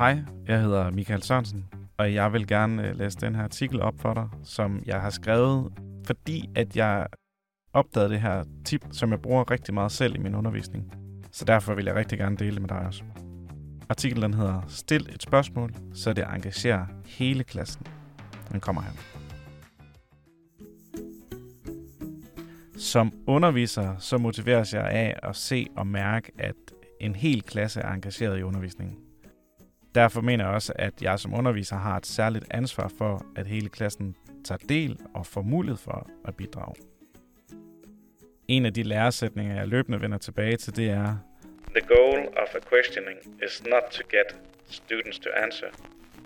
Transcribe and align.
Hej, 0.00 0.18
jeg 0.48 0.60
hedder 0.60 0.90
Michael 0.90 1.22
Sørensen, 1.22 1.64
og 1.98 2.14
jeg 2.14 2.32
vil 2.32 2.46
gerne 2.46 2.88
øh, 2.88 2.98
læse 2.98 3.18
den 3.20 3.34
her 3.34 3.42
artikel 3.42 3.80
op 3.80 3.94
for 3.98 4.14
dig, 4.14 4.28
som 4.44 4.82
jeg 4.86 5.00
har 5.00 5.10
skrevet, 5.10 5.72
fordi 6.06 6.50
at 6.54 6.76
jeg 6.76 7.06
opdagede 7.72 8.10
det 8.10 8.20
her 8.20 8.44
tip, 8.64 8.84
som 8.92 9.10
jeg 9.10 9.22
bruger 9.22 9.50
rigtig 9.50 9.74
meget 9.74 9.92
selv 9.92 10.14
i 10.14 10.18
min 10.18 10.34
undervisning. 10.34 10.92
Så 11.32 11.44
derfor 11.44 11.74
vil 11.74 11.84
jeg 11.84 11.94
rigtig 11.94 12.18
gerne 12.18 12.36
dele 12.36 12.52
det 12.52 12.60
med 12.60 12.68
dig 12.68 12.78
også. 12.78 13.02
Artiklen 13.88 14.34
hedder 14.34 14.62
Stil 14.68 15.08
et 15.14 15.22
spørgsmål, 15.22 15.74
så 15.94 16.12
det 16.12 16.24
engagerer 16.34 16.86
hele 17.06 17.44
klassen. 17.44 17.86
Den 18.52 18.60
kommer 18.60 18.82
her. 18.82 18.90
Som 22.78 23.12
underviser, 23.26 23.96
så 23.98 24.18
motiveres 24.18 24.74
jeg 24.74 24.84
af 24.84 25.16
at 25.22 25.36
se 25.36 25.66
og 25.76 25.86
mærke, 25.86 26.32
at 26.38 26.54
en 27.00 27.14
hel 27.14 27.42
klasse 27.42 27.80
er 27.80 27.92
engageret 27.92 28.38
i 28.38 28.42
undervisningen. 28.42 29.09
Derfor 29.94 30.20
mener 30.20 30.44
jeg 30.44 30.54
også, 30.54 30.72
at 30.76 31.02
jeg 31.02 31.18
som 31.18 31.34
underviser 31.34 31.76
har 31.76 31.96
et 31.96 32.06
særligt 32.06 32.44
ansvar 32.50 32.88
for, 32.98 33.26
at 33.36 33.46
hele 33.46 33.68
klassen 33.68 34.16
tager 34.44 34.58
del 34.68 34.98
og 35.14 35.26
får 35.26 35.42
mulighed 35.42 35.76
for 35.76 36.10
at 36.24 36.36
bidrage. 36.36 36.74
En 38.48 38.66
af 38.66 38.74
de 38.74 38.82
læresætninger, 38.82 39.54
jeg 39.54 39.68
løbende 39.68 40.00
vender 40.00 40.18
tilbage 40.18 40.56
til, 40.56 40.76
det 40.76 40.90
er, 40.90 41.16
The 41.74 41.86
goal 41.86 42.18
of 42.18 42.54
a 42.54 42.74
questioning 42.74 43.18
is 43.44 43.62
not 43.64 43.82
to 43.90 44.02
get 44.10 44.36
students 44.66 45.18
to 45.18 45.30
answer, 45.44 45.66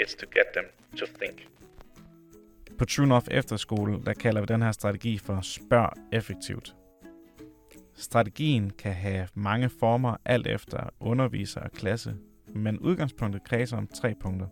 it's 0.00 0.16
to 0.16 0.26
get 0.34 0.46
them 0.54 0.64
to 0.98 1.06
think. 1.20 1.48
På 2.78 2.84
True 2.84 3.06
North 3.06 3.26
Efterskole, 3.30 4.02
der 4.06 4.14
kalder 4.14 4.40
vi 4.40 4.46
den 4.46 4.62
her 4.62 4.72
strategi 4.72 5.18
for 5.18 5.40
spørg 5.40 5.90
effektivt. 6.12 6.74
Strategien 7.94 8.70
kan 8.70 8.92
have 8.92 9.28
mange 9.34 9.70
former 9.80 10.16
alt 10.24 10.46
efter 10.46 10.90
underviser 11.00 11.60
og 11.60 11.70
klasse, 11.70 12.14
men 12.54 12.78
udgangspunktet 12.78 13.44
kredser 13.44 13.76
om 13.76 13.86
tre 13.86 14.14
punkter. 14.20 14.46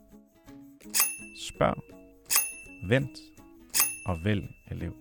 Spørg, 1.41 1.83
vent 2.89 3.19
og 4.07 4.17
vælg 4.25 4.45
elev. 4.71 4.95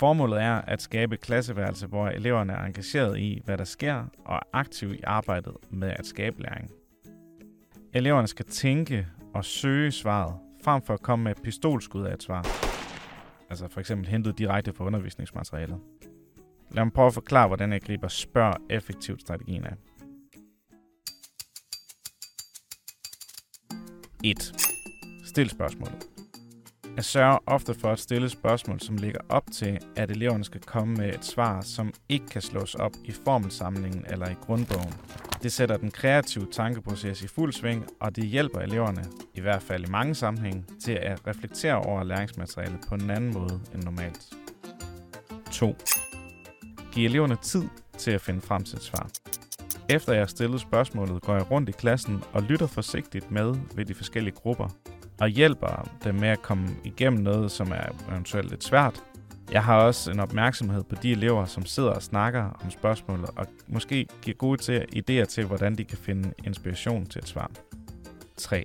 Formålet 0.00 0.42
er 0.42 0.54
at 0.54 0.82
skabe 0.82 1.16
klasseværelse, 1.16 1.86
hvor 1.86 2.08
eleverne 2.08 2.52
er 2.52 2.64
engageret 2.64 3.18
i, 3.18 3.42
hvad 3.44 3.58
der 3.58 3.64
sker, 3.64 4.04
og 4.24 4.34
er 4.34 4.48
aktive 4.52 4.96
i 4.96 5.00
arbejdet 5.06 5.52
med 5.70 5.92
at 5.96 6.06
skabe 6.06 6.42
læring. 6.42 6.70
Eleverne 7.92 8.28
skal 8.28 8.44
tænke 8.44 9.06
og 9.34 9.44
søge 9.44 9.90
svaret, 9.90 10.34
frem 10.64 10.82
for 10.82 10.94
at 10.94 11.02
komme 11.02 11.22
med 11.22 11.32
et 11.32 11.42
pistolskud 11.42 12.04
af 12.04 12.14
et 12.14 12.22
svar. 12.22 12.42
Altså 13.50 13.68
for 13.68 13.80
eksempel 13.80 14.08
hentet 14.08 14.38
direkte 14.38 14.72
fra 14.72 14.84
undervisningsmaterialet. 14.84 15.78
Lad 16.70 16.84
mig 16.84 16.92
prøve 16.92 17.06
at 17.06 17.14
forklare, 17.14 17.46
hvordan 17.46 17.72
jeg 17.72 17.80
griber 17.82 18.08
spørg 18.08 18.54
effektivt 18.70 19.20
strategien 19.20 19.64
af. 19.64 19.74
1. 24.24 24.54
Stil 25.24 25.50
spørgsmålet. 25.50 26.06
Jeg 26.96 27.04
sørger 27.04 27.38
ofte 27.46 27.74
for 27.74 27.92
at 27.92 27.98
stille 27.98 28.30
spørgsmål, 28.30 28.80
som 28.80 28.96
ligger 28.96 29.20
op 29.28 29.44
til, 29.52 29.78
at 29.96 30.10
eleverne 30.10 30.44
skal 30.44 30.60
komme 30.60 30.94
med 30.94 31.14
et 31.14 31.24
svar, 31.24 31.60
som 31.60 31.92
ikke 32.08 32.26
kan 32.26 32.42
slås 32.42 32.74
op 32.74 32.92
i 33.04 33.12
formelsamlingen 33.24 34.04
eller 34.10 34.30
i 34.30 34.34
grundbogen. 34.34 34.94
Det 35.42 35.52
sætter 35.52 35.76
den 35.76 35.90
kreative 35.90 36.46
tankeproces 36.52 37.22
i 37.22 37.28
fuld 37.28 37.52
sving, 37.52 37.86
og 38.00 38.16
det 38.16 38.26
hjælper 38.26 38.60
eleverne, 38.60 39.04
i 39.34 39.40
hvert 39.40 39.62
fald 39.62 39.88
i 39.88 39.90
mange 39.90 40.14
sammenhænge, 40.14 40.64
til 40.80 40.92
at 40.92 41.26
reflektere 41.26 41.76
over 41.76 42.04
læringsmaterialet 42.04 42.78
på 42.88 42.94
en 42.94 43.10
anden 43.10 43.32
måde 43.32 43.60
end 43.74 43.82
normalt. 43.82 44.34
2. 45.52 45.76
Giv 46.92 47.04
eleverne 47.06 47.36
tid 47.42 47.64
til 47.98 48.10
at 48.10 48.20
finde 48.20 48.40
frem 48.40 48.64
til 48.64 48.76
et 48.76 48.82
svar. 48.82 49.08
Efter 49.88 50.12
jeg 50.12 50.20
har 50.20 50.26
stillet 50.26 50.60
spørgsmålet, 50.60 51.22
går 51.22 51.34
jeg 51.34 51.50
rundt 51.50 51.68
i 51.68 51.72
klassen 51.72 52.22
og 52.32 52.42
lytter 52.42 52.66
forsigtigt 52.66 53.30
med 53.30 53.54
ved 53.74 53.84
de 53.84 53.94
forskellige 53.94 54.34
grupper, 54.34 54.68
og 55.20 55.28
hjælper 55.28 55.88
dem 56.04 56.14
med 56.14 56.28
at 56.28 56.42
komme 56.42 56.68
igennem 56.84 57.22
noget, 57.22 57.50
som 57.50 57.72
er 57.72 58.12
eventuelt 58.12 58.50
lidt 58.50 58.64
svært. 58.64 59.02
Jeg 59.52 59.64
har 59.64 59.80
også 59.80 60.10
en 60.10 60.20
opmærksomhed 60.20 60.82
på 60.84 60.94
de 61.02 61.12
elever, 61.12 61.44
som 61.44 61.66
sidder 61.66 61.90
og 61.90 62.02
snakker 62.02 62.60
om 62.64 62.70
spørgsmålet, 62.70 63.30
og 63.36 63.46
måske 63.68 64.06
giver 64.22 64.36
gode 64.36 64.60
til, 64.60 64.86
idéer 64.96 65.24
til, 65.24 65.44
hvordan 65.44 65.74
de 65.74 65.84
kan 65.84 65.98
finde 65.98 66.32
inspiration 66.44 67.06
til 67.06 67.18
et 67.18 67.28
svar. 67.28 67.50
3. 68.36 68.64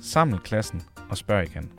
Saml 0.00 0.38
klassen 0.38 0.82
og 1.10 1.16
spørg 1.16 1.44
igen. 1.44 1.72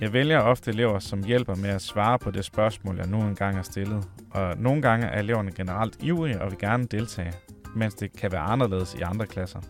Jeg 0.00 0.12
vælger 0.12 0.40
ofte 0.40 0.70
elever, 0.70 0.98
som 0.98 1.24
hjælper 1.24 1.54
med 1.54 1.70
at 1.70 1.82
svare 1.82 2.18
på 2.18 2.30
det 2.30 2.44
spørgsmål, 2.44 2.96
jeg 2.96 3.06
nu 3.06 3.20
engang 3.20 3.56
har 3.56 3.62
stillet, 3.62 4.08
og 4.30 4.58
nogle 4.58 4.82
gange 4.82 5.06
er 5.06 5.18
eleverne 5.18 5.52
generelt 5.52 5.96
ivrige 6.02 6.42
og 6.42 6.50
vil 6.50 6.58
gerne 6.58 6.84
deltage, 6.84 7.32
mens 7.76 7.94
det 7.94 8.12
kan 8.12 8.32
være 8.32 8.40
anderledes 8.40 8.94
i 8.94 9.00
andre 9.00 9.26
klasser. 9.26 9.60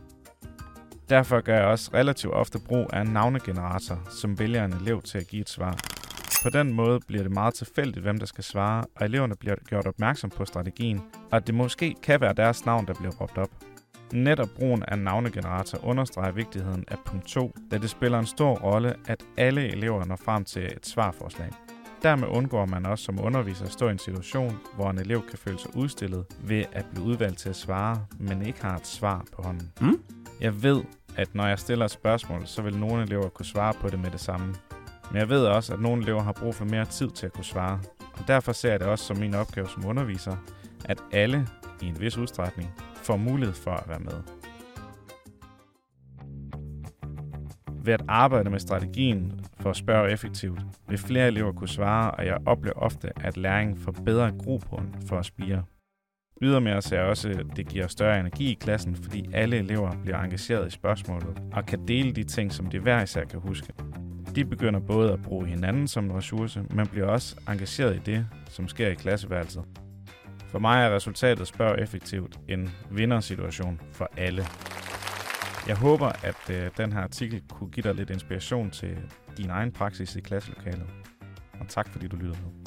Derfor 1.09 1.41
gør 1.41 1.57
jeg 1.57 1.65
også 1.65 1.91
relativt 1.95 2.33
ofte 2.33 2.59
brug 2.59 2.87
af 2.93 3.01
en 3.01 3.07
navnegenerator, 3.07 3.99
som 4.11 4.39
vælger 4.39 4.65
en 4.65 4.73
elev 4.73 5.03
til 5.03 5.19
at 5.19 5.27
give 5.27 5.41
et 5.41 5.49
svar. 5.49 5.79
På 6.43 6.51
den 6.51 6.73
måde 6.73 7.01
bliver 7.07 7.23
det 7.23 7.33
meget 7.33 7.55
tilfældigt, 7.55 8.03
hvem 8.03 8.19
der 8.19 8.27
skal 8.27 8.45
svare, 8.45 8.85
og 8.97 9.07
eleverne 9.07 9.35
bliver 9.37 9.55
gjort 9.69 9.87
opmærksom 9.87 10.31
på 10.31 10.45
strategien, 10.45 11.01
og 11.31 11.37
at 11.37 11.47
det 11.47 11.55
måske 11.55 11.95
kan 12.03 12.21
være 12.21 12.33
deres 12.33 12.67
navn, 12.67 12.87
der 12.87 12.95
bliver 12.95 13.13
råbt 13.21 13.39
op. 13.39 13.51
Netop 14.13 14.49
brugen 14.57 14.83
af 14.89 14.99
navnegenerator 14.99 15.85
understreger 15.85 16.33
vigtigheden 16.33 16.85
af 16.89 16.97
punkt 17.07 17.27
2, 17.27 17.55
da 17.71 17.79
det 17.79 17.91
spiller 17.91 18.19
en 18.19 18.27
stor 18.27 18.55
rolle, 18.55 18.95
at 19.07 19.25
alle 19.37 19.69
elever 19.73 20.05
når 20.05 20.17
frem 20.17 20.45
til 20.45 20.65
et 20.65 20.87
svarforslag. 20.87 21.51
Dermed 22.05 22.29
undgår 22.29 22.67
man 22.67 22.87
også 22.87 23.05
som 23.05 23.21
underviser 23.25 23.65
at 23.65 23.73
stå 23.73 23.89
i 23.89 23.91
en 23.91 23.99
situation, 23.99 24.59
hvor 24.77 24.91
en 24.91 24.99
elev 24.99 25.27
kan 25.29 25.39
føle 25.39 25.59
sig 25.59 25.77
udstillet 25.77 26.25
ved 26.41 26.65
at 26.73 26.87
blive 26.93 27.05
udvalgt 27.05 27.39
til 27.39 27.49
at 27.49 27.57
svare, 27.57 28.07
men 28.19 28.47
ikke 28.47 28.63
har 28.63 28.77
et 28.77 28.87
svar 28.87 29.25
på 29.33 29.43
hånden. 29.43 29.73
Mm? 29.81 30.03
Jeg 30.41 30.63
ved, 30.63 30.83
at 31.17 31.35
når 31.35 31.47
jeg 31.47 31.59
stiller 31.59 31.85
et 31.85 31.91
spørgsmål, 31.91 32.47
så 32.47 32.63
vil 32.63 32.79
nogle 32.79 33.03
elever 33.03 33.29
kunne 33.29 33.47
svare 33.47 33.75
på 33.75 33.89
det 33.89 33.99
med 33.99 34.11
det 34.11 34.21
samme. 34.21 34.55
Men 35.11 35.19
jeg 35.19 35.29
ved 35.29 35.47
også, 35.47 35.73
at 35.75 35.81
nogle 35.81 36.03
elever 36.03 36.23
har 36.23 36.33
brug 36.33 36.55
for 36.55 36.65
mere 36.65 36.85
tid 36.85 37.11
til 37.11 37.27
at 37.27 37.33
kunne 37.33 37.45
svare. 37.45 37.81
Og 38.01 38.29
derfor 38.29 38.53
ser 38.53 38.71
jeg 38.71 38.81
det 38.81 38.89
også 38.89 39.05
som 39.05 39.17
min 39.17 39.35
opgave 39.35 39.69
som 39.69 39.87
underviser, 39.87 40.37
at 40.85 41.03
alle 41.13 41.47
i 41.83 41.87
en 41.87 42.01
vis 42.01 42.19
udstrækning 42.19 42.71
får 42.95 43.17
mulighed 43.17 43.55
for 43.55 43.71
at 43.71 43.89
være 43.89 44.01
med. 44.01 44.23
Ved 47.85 47.93
at 47.93 48.03
arbejde 48.09 48.51
med 48.51 48.61
strategien 48.61 49.45
for 49.65 49.71
at 49.71 49.77
spørge 49.77 50.11
effektivt, 50.11 50.61
vil 50.89 50.99
flere 50.99 51.27
elever 51.27 51.53
kunne 51.53 51.69
svare, 51.69 52.11
og 52.11 52.27
jeg 52.27 52.39
oplever 52.47 52.77
ofte, 52.77 53.11
at 53.21 53.37
læringen 53.37 53.77
får 53.77 53.93
bedre 53.93 54.33
grobund 54.33 54.89
for 55.09 55.19
at 55.19 55.27
spire. 55.27 55.65
Ydermere 56.43 56.83
ser 56.83 56.99
jeg 56.99 57.07
også, 57.07 57.29
at 57.29 57.47
det 57.57 57.69
giver 57.69 57.87
større 57.87 58.21
energi 58.21 58.51
i 58.51 58.55
klassen, 58.55 58.97
fordi 58.97 59.31
alle 59.33 59.57
elever 59.57 59.97
bliver 60.03 60.19
engageret 60.19 60.67
i 60.67 60.71
spørgsmålet 60.71 61.43
og 61.53 61.67
kan 61.67 61.89
dele 61.89 62.13
de 62.13 62.25
ting, 62.25 62.53
som 62.53 62.67
de 62.67 62.79
hver 62.79 63.03
især 63.03 63.25
kan 63.25 63.41
huske. 63.41 63.73
De 64.35 64.45
begynder 64.45 64.81
både 64.81 65.13
at 65.13 65.23
bruge 65.23 65.47
hinanden 65.47 65.89
som 65.89 66.05
en 66.05 66.17
ressource, 66.17 66.63
men 66.71 66.87
bliver 66.87 67.07
også 67.07 67.37
engageret 67.49 67.97
i 67.97 68.01
det, 68.07 68.27
som 68.49 68.69
sker 68.69 68.89
i 68.89 68.95
klasseværelset. 68.95 69.63
For 70.49 70.59
mig 70.59 70.85
er 70.85 70.95
resultatet 70.95 71.47
spørg 71.47 71.79
effektivt 71.79 72.41
en 72.49 72.71
vindersituation 72.91 73.81
for 73.93 74.11
alle. 74.17 74.45
Jeg 75.69 75.77
håber, 75.77 76.07
at 76.07 76.51
øh, 76.51 76.71
den 76.77 76.93
her 76.93 77.01
artikel 77.01 77.43
kunne 77.51 77.71
give 77.71 77.83
dig 77.83 77.95
lidt 77.95 78.11
inspiration 78.11 78.71
til 78.71 78.97
din 79.37 79.51
egen 79.51 79.73
praksis 79.73 80.17
i 80.17 80.21
klasselokalet. 80.21 80.87
Og 81.61 81.69
tak 81.69 81.89
fordi 81.89 82.09
du 82.09 82.17
lytter 82.17 82.41
med. 82.43 82.64